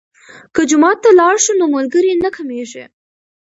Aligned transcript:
که 0.53 0.61
جومات 0.69 0.97
ته 1.03 1.09
لاړ 1.19 1.35
شو 1.43 1.53
نو 1.59 1.65
ملګري 1.75 2.13
نه 2.23 2.29
کمیږي. 2.35 2.83